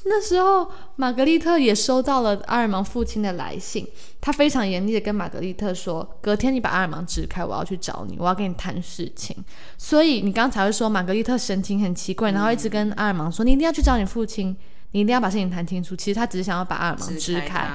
[0.05, 3.87] 那时候玛格丽特也收到了阿尔芒父亲的来信，
[4.21, 9.37] 他非常严厉的跟玛格丽特说：“隔天你把阿尔芒支开，我要去找你，我要跟你谈事情。”
[9.77, 14.57] 所以你刚才会说玛格丽特神情很奇怪，然后一直跟阿尔芒说：“你一定要去找你父亲，
[14.93, 17.69] 你一定要把事情谈清楚。”其实他只是想要把阿尔芒支开。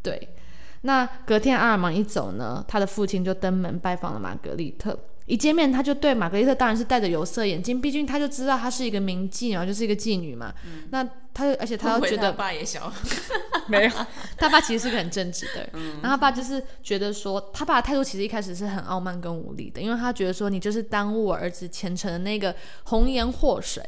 [0.00, 0.28] 对，
[0.82, 4.96] 那隔天阿尔芒一走呢，他的父亲就登门拜访了玛格丽特。
[5.26, 10.52] 一见面，他就对玛格丽特当然是戴着有色眼镜，毕竟他就知道她是一个名妓然后，就是一个妓女嘛。
[10.90, 12.92] 那他，而且他又觉得爸也小，
[13.66, 13.90] 没有，
[14.36, 15.70] 他爸其实是个很正直的人。
[16.02, 23.82] 然后他爸就是觉得说，他爸的态度其实一开始是很傲慢跟无力的，因为他觉得说你就是耽误我儿子前程的那个红颜祸水。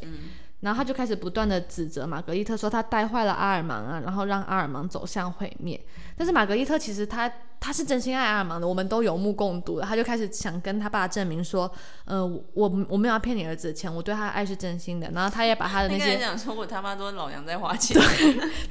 [0.67, 5.81] 然后他就开始不断的指责玛格丽特说他带坏了阿尔芒啊，然后让阿尔芒走向毁灭。
[6.17, 9.87] 但是玛格丽特其实他他是真心爱阿尔芒的，我们都有目共睹的。
[9.87, 11.71] 他就开始想跟他爸证明说，
[12.05, 15.09] 呃，我我没有要骗你儿子的钱，我对他的爱是真心的。
[15.13, 17.97] 然后他也把他的那些说我他妈都是老娘在花钱，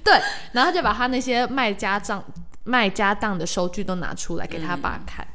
[0.04, 0.14] 对，
[0.52, 2.22] 然后他就把他那些卖家账、
[2.66, 5.26] 卖家当的收据都拿出来给他爸看，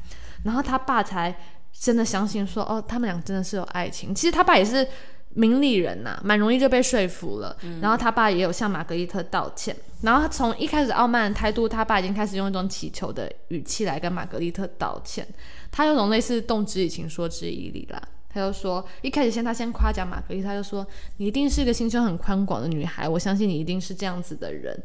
[0.45, 1.35] 然后他爸才
[1.73, 4.15] 真的相信说，哦，他们俩真的是有爱情。
[4.15, 4.87] 其实他爸也是
[5.35, 7.57] 明理人呐、蛮容易就被说服了。
[7.81, 15.27] 然后他爸也有向玛格丽特道歉，然后他从一开始傲慢的态度，他爸已经开始用一种乞求的语气来跟玛格丽特道歉。
[15.71, 18.03] 他有种类似动之以情，说之以理啦。
[18.33, 24.81] 他就说，一开始先他先夸奖玛格丽特，他就说你一定是个心胸很宽广的女孩，我相信你一定是这样子的人。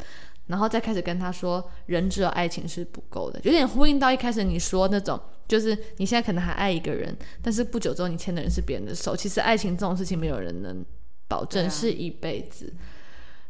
[0.47, 9.15] 然后再开始跟他说，人只有爱情是不够的，有点呼应到一开始你说那种，就是你现在可能还爱一个人，但是不久之后你牵的人是别人的手。
[9.15, 10.83] 其实爱情这种事情，没有人能
[11.27, 12.73] 保证是一辈子。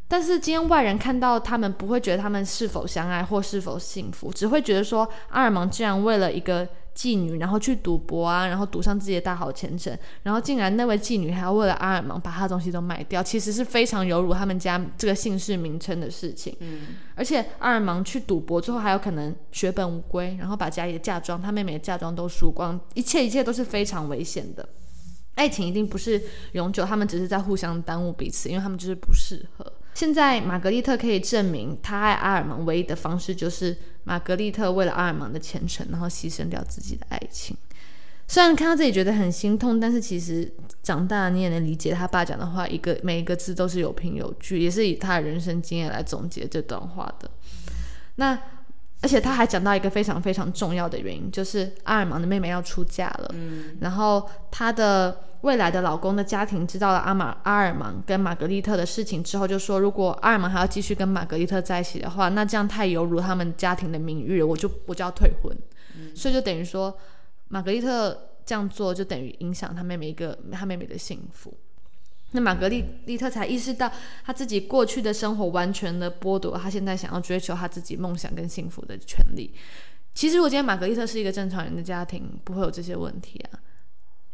[0.08, 16.56] 但是今天外人看到他们，不会觉得他们是否相爱或是否幸福，只会觉得说阿尔芒居然为了一个妓女，然后去赌博啊，然后赌上自己的大好前程，然后竟然那位妓女还要为了阿尔芒把他的东西都卖掉，其实是非常有辱他们家这个姓氏名称的事情。
[16.62, 24.68] 嗯，而且阿尔芒去赌博之后，还有可能血本无归，然后把家里的嫁妆、他妹妹的嫁妆都输光，一切一切都是非常危险的。
[25.36, 26.22] 爱情一定不是
[26.54, 29.70] 永久，他们只是在互相耽误彼此，因为他们就是不适合。
[29.96, 37.56] 现在玛格丽特可以证明，她爱阿尔芒唯一的方式就是玛格丽特为了阿尔芒的前程，然后牺牲掉自己的爱情。
[38.28, 40.52] 虽然看到这里觉得很心痛，但是其实
[40.84, 47.32] 长大你也能理解他爸讲的话，一个每一个字都是有凭有据，也是以他的人生经验来总结这段话的。
[48.16, 48.38] 那
[49.02, 65.56] 而且他还讲到一个非常非常重要的原因，就是阿尔芒的妹妹要出嫁了，嗯，然后她的未来的老公的家庭知道了阿玛阿尔芒跟玛格丽特的事情之后，就说如果阿尔芒还要继续跟玛格丽特在一起的话，那这样太有辱他们家庭的名誉了，我就我就要退婚，
[66.16, 66.98] 所以就等于说
[67.50, 71.56] 玛格丽特这样做就等于影响他妹妹一个他妹妹的幸福。
[72.36, 73.92] 那玛格丽丽特才意识到，
[74.24, 79.56] 她自己过去的生活完全的剥夺她现在想要追求她自己梦想跟幸福的权利。
[80.14, 83.60] 其实，如果今天玛格丽特是一个正常人的家庭，不会有这些问题啊，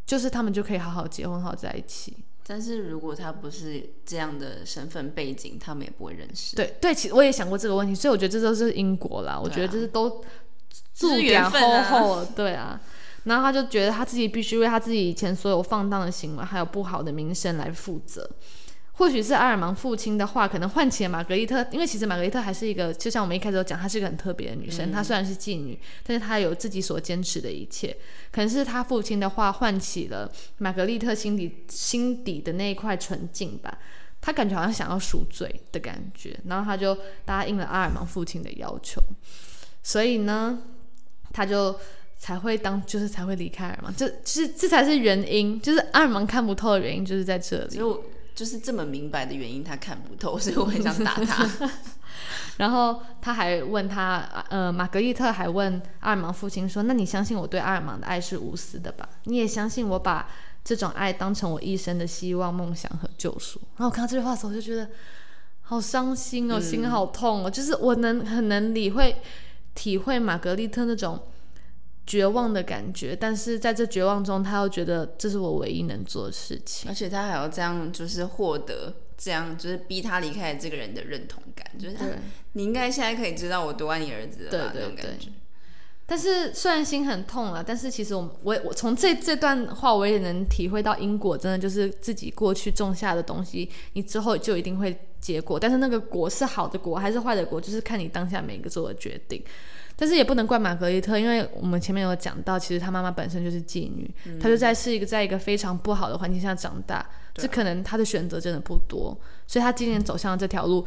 [0.06, 2.18] 就是他们就可以好好结婚，好在一起。
[2.46, 6.56] 但是如果他不是这样的身份背景，他们也不会认识。
[6.56, 9.40] 对对，其实我也想过这个问题，所以我觉得这都是因果啦。
[9.40, 10.24] 我觉得这是都
[10.94, 12.28] 是缘分啊。
[12.36, 12.82] 对啊。
[13.24, 18.30] 然后他就觉得他自己必须为他自己以前所有放荡的行为，还有不好的名声来负责。
[18.94, 24.92] 或许是阿尔芒父亲的话，可能唤起了玛格丽特，因为其实玛格丽特还是一个，就像我们一开始都讲，她是一个很特别的女生。
[24.92, 27.96] 她虽然是妓女，但是她有自己所坚持的一切。
[28.32, 33.76] 可能是他父亲的话唤起了玛格丽特心底心底的那一块纯净吧。
[34.20, 39.02] 她感觉好像想要赎罪的感觉，然后她就答应了阿尔芒父亲的要求。
[39.82, 40.62] 所以呢，
[41.32, 41.76] 他就。
[42.22, 48.04] 才会当就是才会离开尔芒，这是这才是原因，就是阿尔芒看不透的原因就是在这里，就
[48.36, 51.50] 就是这么明白的原因他看不透， 所以我很想打他。
[52.58, 59.10] 然后他还问他，呃，玛格丽特还问阿尔芒父亲说：“那你相信我对阿尔芒的爱是无私的吧？
[59.24, 60.30] 你也相信我把
[60.64, 64.88] 这种爱当成我一生的希望、梦想和救赎？”然后我看到这句话的时候，我就觉得
[65.64, 69.16] 好伤心哦，心好痛哦，就是我能很能理会
[69.74, 71.20] 体会玛格丽特那种。
[72.12, 81.96] 绝望的感觉，但是在这绝望中，他又觉得这是我唯一能做的事情，而且他还要这样，就是获得这样，就是逼他离开这个人的认同感，就是
[82.52, 85.30] 你应该现在可以知道我多爱你儿子了，那种感觉。
[86.06, 95.58] 但是虽然心很痛了，但是其实我我我从这这段话我也能体会到因果，真的就是自己过去种下的东西，你之后就一定会结果。
[95.58, 99.42] 但是那个果是好的果还是坏的果，就是看你当下每一个做的决定。
[100.02, 110.84] 但是也不能怪玛格丽特，因为我们前面有讲到，其实她妈妈本身就是妓女，她就在是一个在一个非常不好的环境下长大，这可能她的选择真的不多，所以她今年走向这条路，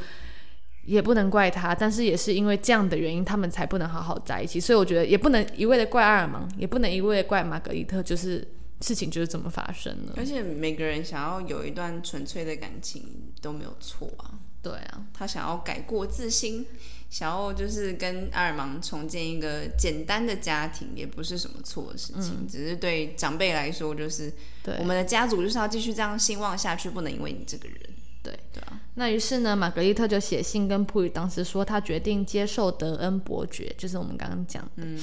[0.85, 4.59] 也不能怪她，但是也是因为这样的原因，他们才不能好好在一起。
[4.59, 8.45] 所以我觉得也不能一味的怪阿尔芒，也不能一味的怪玛格丽特，就是
[8.81, 10.15] 事情就是这么发生的。
[10.17, 16.67] 而且每个人想要有一段纯粹的感情都没有错啊，对啊，他想要改过自新。
[17.11, 24.33] 想要就是跟阿尔芒重建一个简单的家庭，也不是什么错的事情，只是对长辈来说，就是
[24.65, 27.79] 对我们的家族就是要继续这样兴旺下去，不能因为你这个人。
[28.21, 28.81] 对对啊。
[28.95, 34.71] 那于是呢，玛格丽特就写信跟普语当时说，他决定接受德恩伯爵，就是我们刚刚讲的。
[34.79, 34.99] 嗯。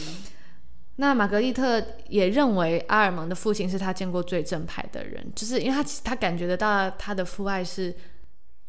[0.97, 7.95] 那玛格丽特也认为阿尔芒的父亲是他见过最正派的人，就是因为他他感觉得到他的父爱是。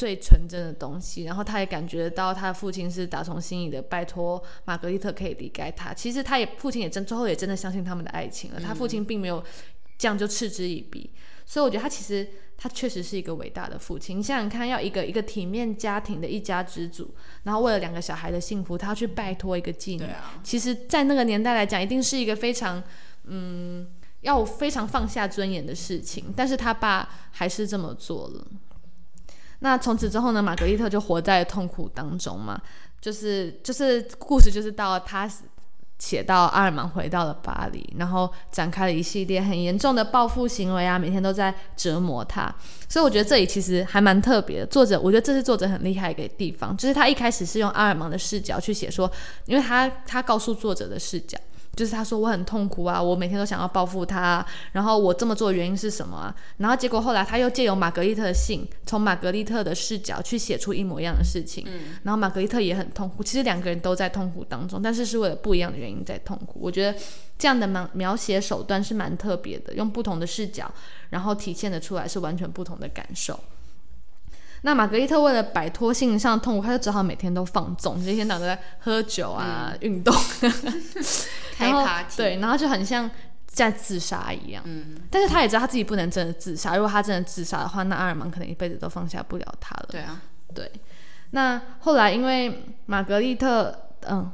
[0.02, 5.94] 最纯真的东西，然后他也感觉到他的父亲是打从心里的拜托玛格丽特可以离开他。
[5.94, 8.58] 其实他也父亲也真最后也真的相信他们的爱情了。
[8.58, 9.40] 他父亲并没有
[9.96, 11.08] 这样就嗤之以鼻，
[11.46, 14.18] 所以我觉得他其实他确实是一个伟大的父亲。
[14.18, 20.04] 你想想看，要一个一个体面家庭的一家之主，然后为了两个小孩的幸福，他要去拜托一个妓女。
[20.42, 22.82] 其实，在那个年代来讲，一定是一个非常
[23.26, 23.88] 嗯
[24.22, 26.34] 要非常放下尊严的事情。
[26.36, 28.44] 但是他爸还是这么做了。
[29.62, 32.60] 那从此之后呢，玛格丽特就活在痛苦当中嘛，
[33.00, 35.30] 就是就是故事就是到他
[36.00, 42.52] 写到阿尔芒回到了巴黎，然后展开了一系列很严重的报复行为啊，每天都在折磨他，
[42.88, 44.66] 所以我觉得这里其实还蛮特别的。
[44.66, 49.08] 作者，我觉得这是作者很厉害一个地方，就是他一开始是用阿尔芒的视角去写，说，
[49.46, 51.38] 因为他他告诉作者的视角。
[51.74, 56.34] 就是他说我很痛苦啊，我每天都想要报复他，然后我这么做的原因是什么啊？
[56.58, 66.58] 然后结果后来他又借由玛格丽特的信，从玛格丽特的视角去写出一模一样的事情，嗯，然后玛格丽特也很痛苦，其实两个人都在痛苦当中，但是是为了不一样的原因在痛苦。
[66.60, 66.98] 我觉得
[67.38, 70.70] 这样的描描写手段是蛮特别的，用不同的视角，
[71.08, 73.40] 然后体现的出来是完全不同的感受。
[74.62, 80.14] 那玛格丽特为了摆脱心灵上的痛苦，他就只好每天都放纵，一天到晚都在喝酒啊、运动，
[81.56, 83.10] 开 party，对，然后就很像
[83.46, 84.62] 在自杀一样。
[84.64, 89.88] 嗯，但是他也知道他自己不能真的自杀，如果他真的自杀的话，那阿尔芒可能一辈子都放下不了他了。
[89.90, 90.22] 对啊，
[90.54, 90.70] 对。
[91.32, 93.76] 那后来因为玛格丽特，
[94.08, 94.30] 嗯，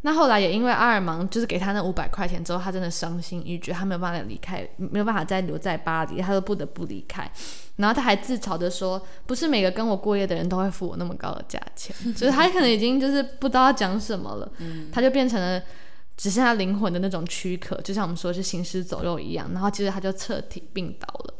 [0.00, 7.30] 那后来也因为阿尔芒就是给他那五百块钱之后，他真的伤心欲绝，他没有办法离开，没有办法再留在巴黎，他就不得不离开。
[7.78, 11.94] 然后他还自嘲的说：“不是每个跟我过夜的人都会付我那么高的价钱。
[12.14, 14.52] ”就是他可能已经就是不知道要讲什么了，
[14.92, 15.62] 他就变成了
[16.16, 19.48] 只剩下灵魂的那种躯壳，就像我们说是行尸走肉一样。
[19.52, 21.34] 然后其实他就彻底病倒了。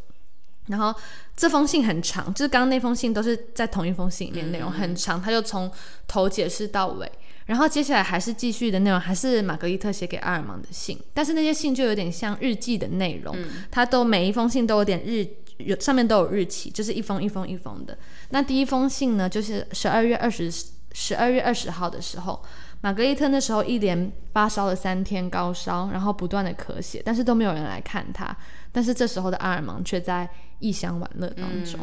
[0.69, 0.95] 然后
[1.37, 5.71] 这封信很长，就是刚刚那封信都是在同一封信里面，内容很长，他就从
[6.07, 7.11] 头解释到尾。
[7.47, 13.35] 然后接下来还是继续的内容，还是玛格丽特写给阿尔芒的信，但是那些信就有点像日记的内容，
[13.71, 15.27] 他都每一封信都有点日，
[15.59, 17.97] 有上面都有日期，就是一封一封一封的。
[18.31, 20.51] 那第一封信呢，就是十二月二十
[20.93, 22.43] 十二月二十号的时候，
[22.81, 28.37] 玛格丽特那时候一连发烧了三天高烧，然后不断的咳血，但是都没有人来看他。
[28.73, 30.29] 但是这时候的阿尔芒却在
[30.61, 31.79] 异乡玩乐当中。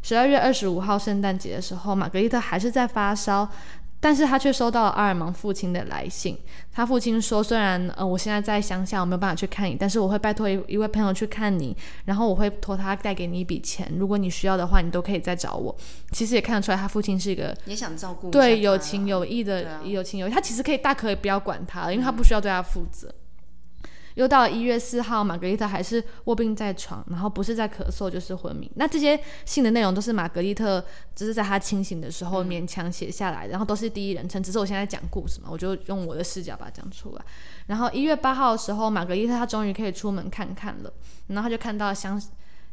[0.00, 3.48] 十二月二十五号圣诞节的时候，玛格丽特还是在发烧。
[4.00, 6.38] 但是他却收到了阿尔芒父亲的来信。
[6.72, 13.92] 他父亲说：“虽然呃，我现在在乡下，我没有办法去看你，但是我会拜托一一位朋友去看你，然后我会托他带给你一笔钱。
[13.98, 15.76] 如果你需要的话，你都可以再找我。”
[16.12, 20.30] 其实也看得出来，他父亲是一个也想照顾对有情有义的有情有义。
[20.30, 23.12] 他其实可以大可以不要管他了，因为他不需要对他负责。
[24.18, 28.68] 又到了一月四号，玛格丽特还是卧病在床，然后不是在咳嗽就是昏迷。
[28.74, 34.42] 那这些信的内容都是玛格丽特只是在她清醒的时候勉强写下来，然后都是第一人称。
[34.42, 37.24] 只是我现在讲故事嘛，我就用我的视角把它讲出来。
[37.68, 40.92] 然后一月八号的时候，玛格丽特她终于可以出门看看了，
[41.28, 42.20] 然后她就看到香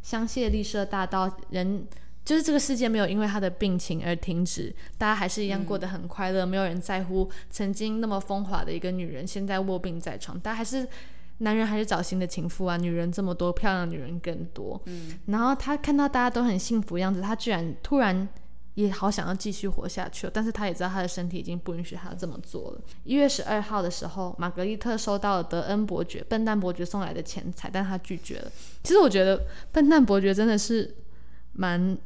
[0.01, 1.87] 香榭丽舍大道人，
[2.25, 10.87] 就是这个世界没有因为他的病情而停止，大家还是一样过得很快乐，没有人在乎曾经那么风华的一个女人现在卧病在床，大家还是。
[11.39, 14.81] 男人还是找新的情妇啊，女人这么多，漂亮的女人更多。
[14.85, 18.27] 嗯，然后他看到大家都很幸福的样子，他居然突然
[18.75, 22.81] 也好想要继续活下去了，但是他也知道他的身体已经不允许他这么做了。
[23.03, 28.51] 一月十二号的时候，玛格丽特收到了德恩伯爵、笨蛋伯爵送来的钱财，但他拒绝了。
[28.83, 30.95] 其实我觉得笨蛋伯爵真的是
[31.51, 31.97] 蛮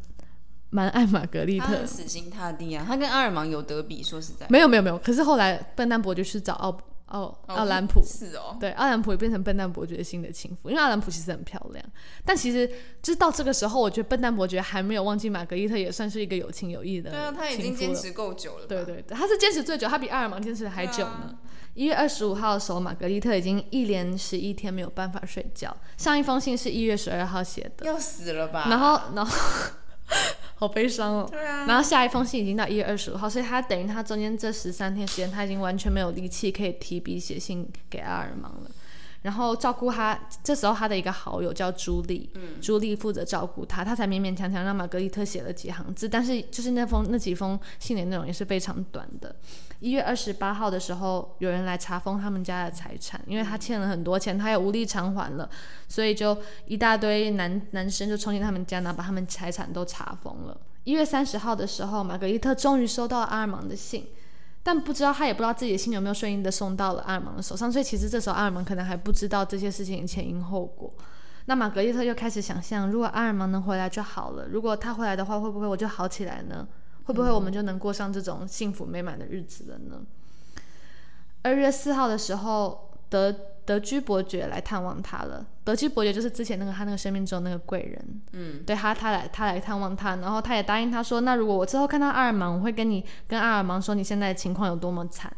[0.71, 2.84] 蛮爱玛格丽特，死心塌地啊。
[2.88, 4.97] 他跟阿尔芒有得比，说实在，没有没有没有。
[4.97, 6.75] 可是后来笨蛋伯爵去找奥。
[7.10, 11.84] 哦，奥兰普是哦，对，奥兰普也变成笨蛋伯爵新的情妇，因为奥兰普其实很漂亮，
[12.24, 12.68] 但其实
[13.01, 21.36] 就是到这个时候，我觉得笨蛋伯爵还没有忘记玛格丽特也算是一个有情有义的，对啊，他已经坚持够久了，对对对，他是坚持最久，他比阿尔芒坚持的还久呢。
[21.74, 28.66] 一月二十五号的时候，玛格丽特已经一连十一天没有办法睡觉，上一封信是一月十二号写的，要死了吧？
[28.70, 29.38] 然后，然后。
[30.55, 31.28] 好悲伤哦。
[31.32, 31.66] 对啊。
[31.66, 38.72] 然后下一封信已经到一月二十五号，所以他等于他中间这十三天时间，他已经完全没有力气可以提笔写信给阿尔芒了。
[39.22, 49.36] 然后照顾他，这时候他的一个好友叫朱莉，嗯，朱莉负责照顾他，他才勉勉强强让玛格丽特写了几行字，但是就是那封那几封信的内容也是非常短的。
[49.80, 55.49] 一月二十八号的时候，有人来查封他们家的财产，因为他欠了很多钱，他也无力偿还了，
[55.88, 60.57] 所以就一大堆男男生就冲进他们家，然后把他们财产都查封了。
[60.86, 64.07] 一月三十号的时候，玛格丽特终于收到了阿尔芒的信。
[64.72, 70.93] 但不知道他也不知道自己的信有没有顺利的送到了阿尔芒的手上，所以其实这时候阿尔芒可能还不知道这些事情的前因后果。
[71.45, 74.45] 那玛格丽特又开始想象，如果阿尔芒能回来就好了。
[74.47, 76.67] 如果他回来的话，会不会我就好起来呢？
[77.05, 80.03] 会不会我们就能过上这种幸福美满的日子了呢？
[81.41, 83.36] 二月四号的时候，德。
[83.70, 85.45] 德居伯爵来探望他了。
[85.63, 95.32] 德居伯爵就是之前那个他那个生命中那个贵人，嗯，对他他来他来探望他，然后他也答应他说，那如果我之后看到阿尔芒，我会跟你跟阿尔芒说你现在的情况有多么惨。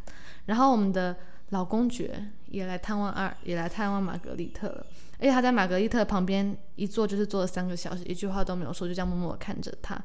[0.46, 1.14] 然后我们的
[1.50, 4.86] 老公爵也来探望阿也来探望玛格丽特了，
[5.20, 10.02] 而且他在玛格丽特旁边一坐就是坐了三个小时，一句话都没有说，就这样默默看着他。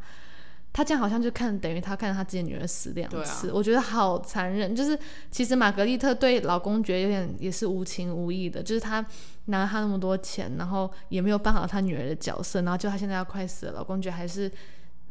[0.77, 4.77] 他这样好像就看等于他看着他自己女儿死两次，我觉得好残忍。
[4.77, 4.99] 就是
[5.31, 9.03] 其实玛格丽特对老公觉得有点也是无情无义的，就是他
[9.47, 14.53] 拿了他那么多钱，然后也没有办好他女儿的角色，然后就他现在要快死了，老公觉得还是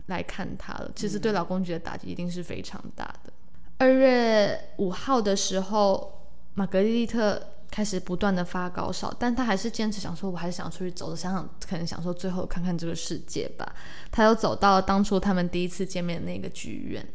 [0.05, 0.91] 来看他了。
[0.95, 3.33] 其实对老公觉得打击一定是非常大的。
[3.79, 7.41] 二月五号的时候，玛格丽特。
[7.69, 13.75] 开始不断的发高烧，但他还是坚持想说，我还是想出去走走，想想可能想说最后看看这个世界吧。
[14.11, 17.05] 他又走到了当初他们第一次见面的那个剧院，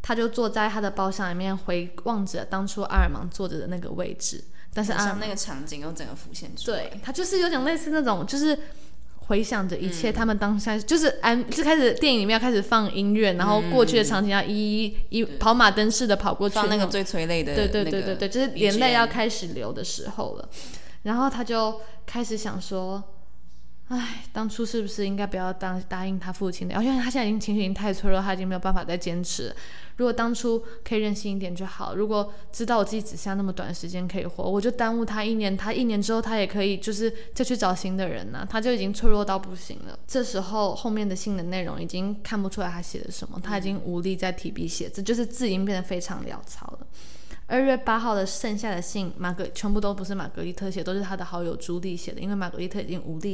[0.00, 6.78] 他就坐在他的包厢里面回望着当初阿尔芒坐着的那个位置，但是阿那个场景又整个浮现出来。
[6.78, 8.58] 对他就是有点类似那种就是。
[9.30, 20.48] 回想着一切，他们当下就是安，就开始电影里面要开始放音乐，然后过去的场景要一一一跑马灯似的跑过去，放那个最催泪的，对对对对对，就是眼泪要开始流的时候了。
[21.04, 23.02] 然后他就开始想说，
[23.90, 26.76] 唉，当初是不是应该不要当答应他父亲的？
[26.76, 29.52] 而且他现在已经情绪已经太脆弱，他已经没有办法再坚持。
[29.96, 31.96] 如果当初可以任性一点就好。
[31.96, 35.56] 如果知道我自己只剩下那么短时间可以活，我就耽误他一年。
[35.56, 38.46] 他一年之后，他也可以就是再去找新的人呢。
[38.48, 39.98] 他就已经脆弱到不行了。
[40.06, 46.86] 这时候后面的信的内容已经看不出来他写的什么，他已经无力再提笔写字，就是字已经变得非常潦草了。
[47.46, 53.28] 二月八号的剩下的信，玛格全部都不是玛格丽特写，都是他的好友朱莉写的，因为玛格丽特已经无力